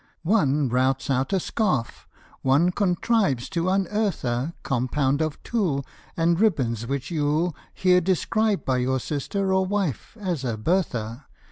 "One 0.23 0.67
routs 0.67 1.11
out 1.11 1.31
a 1.31 1.39
scarf, 1.39 2.07
one 2.41 2.71
contrives 2.71 3.47
to 3.49 3.69
unearth 3.69 4.25
a 4.25 4.55
Compound 4.63 5.21
of 5.21 5.37
tulle 5.43 5.85
And 6.17 6.39
ribbons 6.39 6.87
which 6.87 7.11
you'll 7.11 7.55
Hear 7.75 8.01
described 8.01 8.65
by 8.65 8.77
your 8.77 8.99
sister 8.99 9.53
or 9.53 9.63
wife 9.63 10.17
as 10.19 10.43
a 10.43 10.57
Bertha. 10.57 11.27